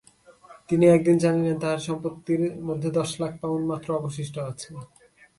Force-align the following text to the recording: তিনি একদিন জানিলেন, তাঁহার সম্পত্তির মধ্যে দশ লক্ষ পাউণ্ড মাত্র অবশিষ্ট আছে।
তিনি 0.69 0.85
একদিন 0.87 1.15
জানিলেন, 1.23 1.57
তাঁহার 1.61 1.81
সম্পত্তির 1.87 2.41
মধ্যে 2.67 2.89
দশ 2.99 3.09
লক্ষ 3.21 3.35
পাউণ্ড 3.41 3.65
মাত্র 3.71 3.87
অবশিষ্ট 3.99 4.35
আছে। 4.49 4.69